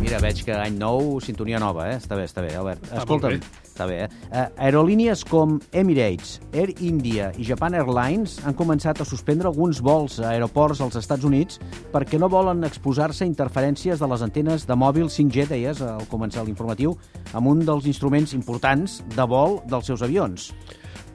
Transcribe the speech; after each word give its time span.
Mira, 0.00 0.16
veig 0.16 0.38
que 0.46 0.54
any 0.56 0.78
nou, 0.80 1.18
sintonia 1.20 1.58
nova, 1.60 1.84
eh? 1.90 1.98
Està 2.00 2.16
bé, 2.16 2.24
està 2.24 2.40
bé, 2.40 2.54
Albert. 2.56 2.86
Està 2.86 3.02
Escolta'm, 3.02 3.34
bé. 3.36 3.64
està 3.68 3.84
bé, 3.86 3.98
eh? 4.06 4.08
Uh, 4.30 4.46
aerolínies 4.64 5.26
com 5.28 5.58
Emirates, 5.76 6.38
Air 6.56 6.72
India 6.80 7.28
i 7.36 7.44
Japan 7.44 7.76
Airlines 7.76 8.38
han 8.48 8.56
començat 8.56 9.02
a 9.04 9.06
suspendre 9.06 9.50
alguns 9.52 9.82
vols 9.84 10.16
a 10.22 10.30
aeroports 10.30 10.80
als 10.80 10.96
Estats 10.96 11.28
Units 11.28 11.60
perquè 11.92 12.16
no 12.16 12.32
volen 12.32 12.64
exposar-se 12.64 13.26
a 13.26 13.28
interferències 13.28 14.00
de 14.00 14.08
les 14.08 14.24
antenes 14.24 14.64
de 14.64 14.80
mòbil 14.80 15.12
5G, 15.12 15.46
deies 15.52 15.84
al 15.84 16.08
començar 16.08 16.46
l'informatiu, 16.48 16.96
amb 17.36 17.52
un 17.52 17.60
dels 17.68 17.84
instruments 17.84 18.32
importants 18.32 19.02
de 19.12 19.28
vol 19.28 19.60
dels 19.68 19.92
seus 19.92 20.00
avions. 20.00 20.48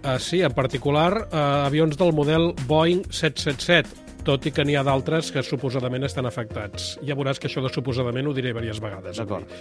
Uh, 0.06 0.20
sí, 0.22 0.44
en 0.46 0.54
particular, 0.54 1.26
uh, 1.26 1.66
avions 1.66 1.98
del 1.98 2.14
model 2.14 2.52
Boeing 2.70 3.02
777, 3.10 4.05
tot 4.26 4.46
i 4.50 4.52
que 4.56 4.66
n'hi 4.66 4.76
ha 4.76 4.84
d'altres 4.86 5.32
que 5.34 5.44
suposadament 5.46 6.08
estan 6.08 6.26
afectats. 6.26 6.96
Ja 7.06 7.18
veuràs 7.18 7.40
que 7.40 7.50
això 7.50 7.64
de 7.64 7.72
suposadament 7.74 8.28
ho 8.28 8.34
diré 8.36 8.52
diverses 8.52 8.82
vegades. 8.84 9.20
D'acord. 9.22 9.52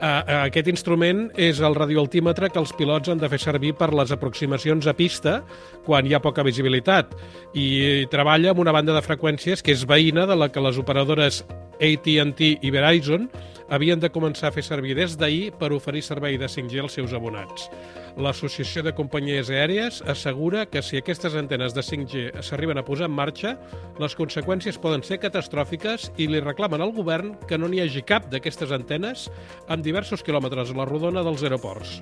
Uh, 0.00 0.44
aquest 0.44 0.70
instrument 0.72 1.26
és 1.36 1.60
el 1.64 1.76
radioaltímetre 1.76 2.50
que 2.50 2.60
els 2.62 2.72
pilots 2.76 3.12
han 3.12 3.20
de 3.20 3.30
fer 3.32 3.40
servir 3.42 3.74
per 3.78 3.92
les 3.94 4.14
aproximacions 4.14 4.88
a 4.88 4.96
pista 4.96 5.40
quan 5.84 6.06
hi 6.06 6.14
ha 6.14 6.22
poca 6.24 6.44
visibilitat 6.46 7.12
i 7.54 8.06
treballa 8.12 8.54
amb 8.54 8.64
una 8.64 8.72
banda 8.74 8.96
de 8.96 9.04
freqüències 9.04 9.62
que 9.62 9.74
és 9.76 9.84
veïna 9.88 10.26
de 10.30 10.38
la 10.38 10.48
que 10.48 10.62
les 10.64 10.80
operadores 10.80 11.42
AT&T 11.80 12.54
i 12.62 12.72
Verizon 12.72 13.28
havien 13.68 14.00
de 14.00 14.10
començar 14.12 14.50
a 14.50 14.54
fer 14.54 14.64
servir 14.66 14.96
des 14.98 15.16
d'ahir 15.16 15.52
per 15.60 15.72
oferir 15.72 16.02
servei 16.02 16.38
de 16.38 16.48
5G 16.50 16.82
als 16.82 16.96
seus 16.98 17.14
abonats. 17.16 17.68
L'Associació 18.14 18.84
de 18.86 18.92
Companyies 18.94 19.50
Aèries 19.50 20.00
assegura 20.06 20.66
que 20.70 20.82
si 20.82 21.00
aquestes 21.00 21.34
antenes 21.34 21.74
de 21.74 21.82
5G 21.82 22.44
s'arriben 22.46 22.78
a 22.78 22.84
posar 22.86 23.08
en 23.08 23.16
marxa, 23.16 23.56
les 23.98 24.14
conseqüències 24.14 24.78
poden 24.78 25.02
ser 25.02 25.18
catastròfiques 25.22 26.12
i 26.16 26.28
li 26.30 26.42
reclamen 26.44 26.84
al 26.84 26.94
govern 26.94 27.34
que 27.48 27.58
no 27.58 27.68
n'hi 27.68 27.82
hagi 27.82 28.04
cap 28.06 28.30
d'aquestes 28.30 28.70
antenes 28.70 29.26
amb 29.66 29.82
diversos 29.82 30.22
quilòmetres 30.22 30.70
a 30.70 30.78
la 30.78 30.86
rodona 30.86 31.26
dels 31.26 31.42
aeroports. 31.42 31.98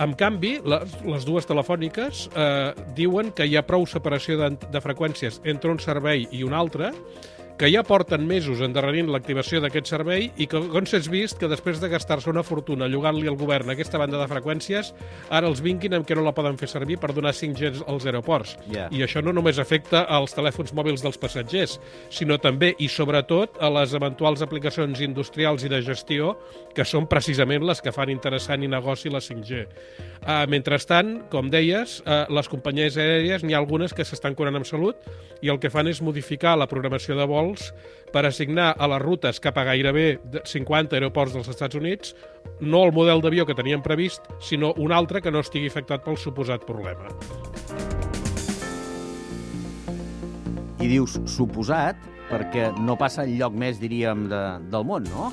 En 0.00 0.14
canvi, 0.16 0.56
les, 0.64 0.94
les 1.04 1.26
dues 1.26 1.46
telefòniques 1.46 2.24
eh, 2.32 2.72
diuen 2.96 3.30
que 3.36 3.44
hi 3.46 3.58
ha 3.58 3.66
prou 3.66 3.84
separació 3.86 4.38
de, 4.40 4.54
de 4.72 4.80
freqüències 4.80 5.42
entre 5.44 5.74
un 5.74 5.82
servei 5.82 6.24
i 6.32 6.42
un 6.46 6.56
altre, 6.56 6.92
que 7.58 7.70
ja 7.70 7.82
porten 7.86 8.24
mesos 8.26 8.62
endarrerint 8.64 9.10
l'activació 9.12 9.60
d'aquest 9.62 9.90
servei 9.90 10.30
i 10.40 10.46
que, 10.50 10.60
com 10.72 10.86
s'has 10.88 11.08
vist, 11.12 11.38
que 11.38 11.50
després 11.50 11.80
de 11.82 11.90
gastar-se 11.92 12.30
una 12.30 12.44
fortuna 12.46 12.88
llogant-li 12.90 13.28
al 13.30 13.38
govern 13.40 13.70
aquesta 13.72 14.00
banda 14.00 14.20
de 14.20 14.28
freqüències, 14.30 14.92
ara 15.30 15.48
els 15.50 15.62
vinguin 15.64 15.98
amb 15.98 16.08
que 16.08 16.16
no 16.18 16.24
la 16.26 16.34
poden 16.36 16.58
fer 16.60 16.70
servir 16.70 16.98
per 17.02 17.12
donar 17.14 17.34
5G 17.36 17.84
als 17.86 18.06
aeroports. 18.08 18.56
Ja. 18.72 18.88
I 18.90 19.04
això 19.06 19.22
no 19.22 19.34
només 19.36 19.60
afecta 19.62 20.04
als 20.08 20.34
telèfons 20.36 20.72
mòbils 20.76 21.04
dels 21.04 21.20
passatgers, 21.20 21.78
sinó 22.10 22.38
també 22.42 22.72
i 22.78 22.88
sobretot 22.90 23.60
a 23.60 23.70
les 23.78 23.94
eventuals 23.98 24.42
aplicacions 24.42 25.02
industrials 25.04 25.66
i 25.66 25.72
de 25.72 25.82
gestió 25.84 26.36
que 26.74 26.86
són 26.88 27.06
precisament 27.10 27.66
les 27.68 27.82
que 27.84 27.92
fan 27.94 28.10
interessant 28.12 28.64
i 28.64 28.70
negoci 28.70 29.12
la 29.12 29.20
5G. 29.22 29.66
Uh, 30.22 30.44
mentrestant, 30.50 31.16
com 31.32 31.48
deies, 31.50 31.98
uh, 32.06 32.24
les 32.32 32.48
companyies 32.50 32.96
aèries 33.00 33.42
n'hi 33.42 33.56
ha 33.56 33.60
algunes 33.60 33.94
que 33.94 34.06
s'estan 34.06 34.36
curant 34.38 34.58
amb 34.58 34.68
salut 34.68 34.98
i 35.42 35.50
el 35.50 35.58
que 35.58 35.70
fan 35.70 35.90
és 35.90 36.02
modificar 36.02 36.54
la 36.58 36.68
programació 36.70 37.16
de 37.18 37.26
vols 37.42 37.72
per 38.12 38.26
assignar 38.28 38.72
a 38.78 38.88
les 38.92 39.02
rutes 39.02 39.40
cap 39.42 39.58
a 39.58 39.64
gairebé 39.66 40.06
de 40.30 40.42
50 40.46 40.94
aeroports 40.98 41.34
dels 41.34 41.48
Estats 41.50 41.78
Units 41.78 42.14
no 42.60 42.84
el 42.86 42.92
model 42.94 43.22
d'avió 43.24 43.46
que 43.48 43.56
tenien 43.58 43.82
previst, 43.82 44.28
sinó 44.40 44.72
un 44.78 44.92
altre 44.92 45.22
que 45.22 45.32
no 45.32 45.42
estigui 45.42 45.72
afectat 45.72 46.04
pel 46.04 46.20
suposat 46.20 46.66
problema. 46.68 47.10
I 50.82 50.90
dius 50.90 51.18
suposat 51.30 51.98
perquè 52.30 52.70
no 52.80 52.96
passa 52.98 53.26
el 53.26 53.36
lloc 53.38 53.56
més, 53.58 53.80
diríem, 53.80 54.28
de, 54.30 54.42
del 54.72 54.86
món, 54.88 55.08
no? 55.12 55.32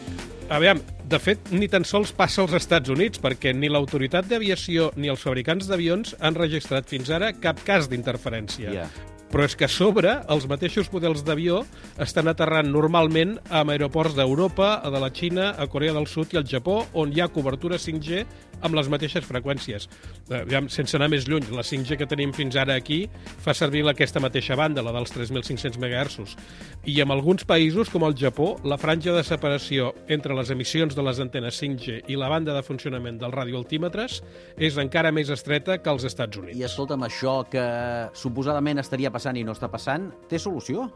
Aviam, 0.50 0.81
de 1.09 1.19
fet, 1.22 1.52
ni 1.53 1.69
tan 1.69 1.86
sols 1.86 2.12
passa 2.18 2.42
als 2.44 2.56
Estats 2.58 2.90
Units, 2.90 3.22
perquè 3.22 3.53
ni 3.53 3.69
l'autoritat 3.69 4.28
d'aviació 4.30 4.90
ni 4.98 5.12
els 5.14 5.22
fabricants 5.22 5.69
d'avions 5.69 6.16
han 6.19 6.38
registrat 6.38 6.90
fins 6.90 7.12
ara 7.14 7.31
cap 7.38 7.62
cas 7.66 7.90
d'interferència. 7.92 8.74
Ja. 8.74 8.90
Però 9.29 9.45
és 9.45 9.53
que 9.53 9.67
a 9.67 9.69
sobre 9.69 10.16
els 10.34 10.47
mateixos 10.50 10.88
models 10.90 11.22
d'avió 11.25 11.62
estan 12.01 12.31
aterrant 12.31 12.72
normalment 12.73 13.35
amb 13.53 13.69
aeroports 13.69 14.16
d'Europa, 14.17 14.79
de 14.90 15.01
la 15.01 15.12
Xina, 15.13 15.51
a 15.53 15.67
Corea 15.69 15.94
del 15.94 16.07
Sud 16.09 16.34
i 16.34 16.40
al 16.41 16.47
Japó, 16.50 16.81
on 16.97 17.13
hi 17.13 17.22
ha 17.22 17.29
cobertura 17.29 17.78
5G 17.78 18.23
amb 18.62 18.75
les 18.78 18.90
mateixes 18.92 19.25
freqüències. 19.25 19.88
Eh, 20.30 20.42
Aviam, 20.42 20.70
sense 20.72 20.97
anar 20.97 21.09
més 21.12 21.28
lluny, 21.30 21.47
la 21.56 21.64
5G 21.66 21.97
que 22.00 22.08
tenim 22.09 22.34
fins 22.36 22.58
ara 22.59 22.75
aquí 22.80 23.02
fa 23.44 23.53
servir 23.58 23.86
aquesta 23.90 24.22
mateixa 24.24 24.58
banda, 24.59 24.84
la 24.86 24.94
dels 24.96 25.14
3.500 25.16 25.80
MHz. 25.80 26.36
I 26.90 27.00
en 27.03 27.14
alguns 27.16 27.46
països, 27.48 27.90
com 27.92 28.06
el 28.08 28.16
Japó, 28.19 28.56
la 28.64 28.78
franja 28.78 29.14
de 29.16 29.24
separació 29.24 29.94
entre 30.08 30.36
les 30.38 30.52
emissions 30.52 30.96
de 30.96 31.06
les 31.06 31.19
antenes 31.24 31.62
5G 31.62 32.03
i 32.09 32.19
la 32.19 32.30
banda 32.31 32.56
de 32.56 32.64
funcionament 32.66 33.19
dels 33.22 33.36
radioaltímetres 33.36 34.19
és 34.58 34.78
encara 34.81 35.14
més 35.16 35.31
estreta 35.34 35.80
que 35.80 35.90
als 35.92 36.06
Estats 36.08 36.38
Units. 36.40 36.58
I 36.59 36.68
escolta'm, 36.68 37.03
això 37.08 37.42
que 37.50 37.64
suposadament 38.18 38.80
estaria 38.80 39.12
passant 39.12 39.38
i 39.40 39.46
no 39.46 39.56
està 39.56 39.72
passant, 39.72 40.09
té 40.30 40.40
solució? 40.40 40.90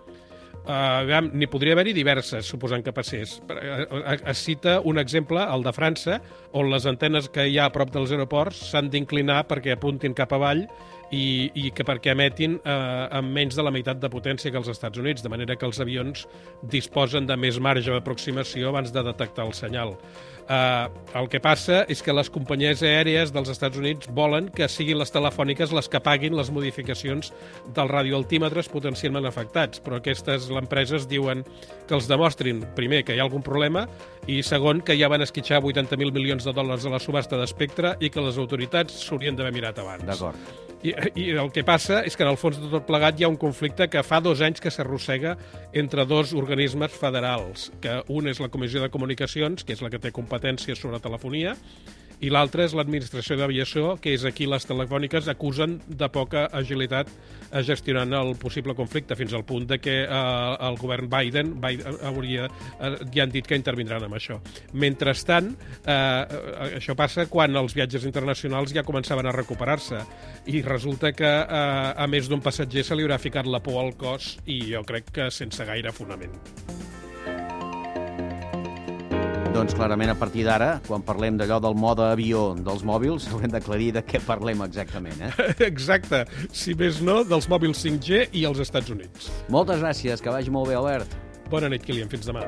Uh, 0.64 1.28
N'hi 1.36 1.48
podria 1.52 1.76
haver-hi 1.76 1.92
diverses, 1.92 2.48
suposant 2.48 2.84
que 2.86 2.94
passés. 2.96 3.42
Eh, 3.52 3.84
eh, 3.84 4.18
Es 4.32 4.44
cita 4.46 4.80
un 4.80 4.98
exemple, 4.98 5.44
el 5.44 5.64
de 5.64 5.74
França, 5.76 6.22
on 6.54 6.70
les 6.72 6.86
antenes 6.88 7.28
que 7.28 7.50
hi 7.50 7.58
ha 7.60 7.68
a 7.68 7.74
prop 7.76 7.92
dels 7.92 8.14
aeroports 8.16 8.62
s'han 8.72 8.88
d'inclinar 8.94 9.44
perquè 9.50 9.76
apuntin 9.76 10.16
cap 10.16 10.32
avall 10.32 10.64
i, 11.14 11.52
i 11.54 11.72
que 11.76 11.86
perquè 11.86 12.14
emetin 12.14 12.58
eh, 12.64 13.08
amb 13.20 13.34
menys 13.36 13.58
de 13.58 13.66
la 13.66 13.74
meitat 13.74 14.00
de 14.02 14.10
potència 14.10 14.52
que 14.52 14.60
els 14.60 14.70
Estats 14.72 15.00
Units, 15.02 15.24
de 15.24 15.32
manera 15.32 15.58
que 15.60 15.68
els 15.68 15.82
avions 15.84 16.26
disposen 16.72 17.28
de 17.30 17.38
més 17.38 17.60
marge 17.60 17.92
d'aproximació 17.92 18.72
abans 18.72 18.94
de 18.94 19.04
detectar 19.04 19.46
el 19.48 19.54
senyal. 19.58 19.98
Uh, 20.44 20.90
el 21.16 21.30
que 21.32 21.40
passa 21.40 21.86
és 21.88 22.02
que 22.04 22.12
les 22.12 22.28
companyies 22.28 22.82
aèries 22.84 23.30
dels 23.32 23.48
Estats 23.54 23.80
Units 23.80 24.10
volen 24.12 24.50
que 24.52 24.68
siguin 24.68 25.00
les 25.00 25.14
telefòniques 25.14 25.72
les 25.72 25.88
que 25.88 26.02
paguin 26.04 26.36
les 26.36 26.50
modificacions 26.52 27.32
dels 27.70 27.94
radioaltímetres 27.94 28.68
potencialment 28.74 29.30
afectats, 29.30 29.80
però 29.80 30.02
aquestes 30.02 30.50
empreses 30.60 31.08
diuen 31.10 31.44
que 31.88 31.96
els 31.98 32.10
demostrin, 32.10 32.64
primer, 32.78 33.04
que 33.04 33.16
hi 33.16 33.22
ha 33.22 33.26
algun 33.28 33.44
problema, 33.46 33.88
i 34.28 34.42
segon, 34.46 34.82
que 34.86 34.98
ja 35.00 35.10
van 35.12 35.26
esquitxar 35.26 35.62
80.000 35.62 36.14
milions 36.16 36.46
de 36.48 36.54
dòlars 36.56 36.86
a 36.88 36.94
la 36.94 37.02
subhasta 37.04 37.40
d'espectre 37.40 37.98
i 38.00 38.12
que 38.14 38.24
les 38.24 38.40
autoritats 38.40 39.02
s'haurien 39.06 39.36
d'haver 39.36 39.54
mirat 39.56 39.82
abans. 39.84 40.06
D'acord. 40.08 40.54
I, 40.84 40.92
I 41.16 41.30
el 41.40 41.48
que 41.56 41.64
passa 41.64 42.02
és 42.04 42.18
que, 42.20 42.26
en 42.26 42.34
el 42.34 42.40
fons 42.40 42.58
de 42.60 42.68
tot 42.72 42.84
plegat, 42.88 43.16
hi 43.16 43.24
ha 43.24 43.32
un 43.32 43.40
conflicte 43.40 43.88
que 43.88 44.04
fa 44.04 44.20
dos 44.24 44.42
anys 44.44 44.60
que 44.64 44.72
s'arrossega 44.72 45.38
entre 45.80 46.04
dos 46.06 46.34
organismes 46.36 46.92
federals, 46.92 47.70
que 47.84 48.02
un 48.12 48.28
és 48.28 48.42
la 48.44 48.52
Comissió 48.52 48.84
de 48.84 48.92
Comunicacions, 48.92 49.64
que 49.64 49.78
és 49.78 49.84
la 49.84 49.92
que 49.94 50.02
té 50.04 50.12
competències 50.12 50.80
sobre 50.80 51.00
telefonia, 51.04 51.56
i 52.24 52.30
l'altre 52.32 52.64
és 52.64 52.74
l'Administració 52.78 53.36
d'Aviació, 53.40 53.98
que 54.00 54.14
és 54.16 54.24
aquí 54.28 54.48
les 54.48 54.64
telefòniques 54.68 55.28
acusen 55.32 55.76
de 55.88 56.08
poca 56.14 56.46
agilitat 56.56 57.10
eh, 57.10 57.64
gestionant 57.68 58.16
el 58.16 58.34
possible 58.40 58.76
conflicte, 58.78 59.18
fins 59.20 59.36
al 59.36 59.44
punt 59.48 59.68
de 59.68 59.80
que 59.84 59.98
eh, 60.06 60.14
el 60.70 60.80
govern 60.80 61.10
Biden, 61.12 61.56
Biden 61.64 62.00
hauria, 62.08 62.48
eh, 62.80 62.94
ja 63.14 63.26
han 63.26 63.34
dit 63.34 63.48
que 63.48 63.60
intervindran 63.60 64.08
amb 64.08 64.16
això. 64.20 64.40
Mentrestant, 64.72 65.52
eh, 65.84 65.92
eh, 65.92 66.80
això 66.80 66.96
passa 67.00 67.28
quan 67.32 67.56
els 67.60 67.76
viatges 67.76 68.08
internacionals 68.08 68.72
ja 68.76 68.86
començaven 68.88 69.28
a 69.28 69.36
recuperar-se 69.36 70.00
i 70.48 70.64
resulta 70.64 71.12
que 71.12 71.28
eh, 71.28 71.94
a 71.98 72.08
més 72.08 72.32
d'un 72.32 72.44
passatger 72.44 72.88
se 72.88 72.96
li 72.96 73.04
haurà 73.04 73.20
ficat 73.20 73.50
la 73.50 73.64
por 73.64 73.84
al 73.84 73.96
cos 74.00 74.38
i 74.48 74.62
jo 74.72 74.88
crec 74.88 75.12
que 75.12 75.32
sense 75.32 75.68
gaire 75.68 75.92
fonament. 75.92 76.93
Doncs 79.54 79.76
clarament 79.78 80.10
a 80.10 80.16
partir 80.18 80.42
d'ara, 80.48 80.80
quan 80.88 81.04
parlem 81.06 81.36
d'allò 81.38 81.60
del 81.62 81.76
mode 81.78 82.02
avió 82.08 82.40
dels 82.58 82.82
mòbils, 82.90 83.28
haurem 83.30 83.52
d'aclarir 83.54 83.92
de 83.94 84.02
què 84.02 84.18
parlem 84.26 84.64
exactament. 84.66 85.20
Eh? 85.22 85.46
Exacte, 85.70 86.24
si 86.50 86.74
més 86.80 86.98
no, 87.06 87.20
dels 87.22 87.46
mòbils 87.52 87.84
5G 87.86 88.24
i 88.34 88.48
els 88.50 88.64
Estats 88.66 88.90
Units. 88.90 89.30
Moltes 89.54 89.84
gràcies, 89.86 90.26
que 90.26 90.34
vagi 90.34 90.50
molt 90.50 90.72
bé, 90.72 90.80
Albert. 90.80 91.14
Bona 91.54 91.70
nit, 91.70 91.86
Kilian, 91.86 92.10
fins 92.10 92.26
demà. 92.26 92.48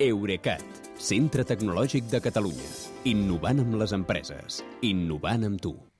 Eurecat, 0.00 0.64
centre 0.96 1.44
tecnològic 1.44 2.08
de 2.08 2.24
Catalunya. 2.24 2.72
Innovant 3.12 3.60
amb 3.60 3.76
les 3.84 3.92
empreses. 4.00 4.62
Innovant 4.80 5.44
amb 5.52 5.60
tu. 5.60 5.76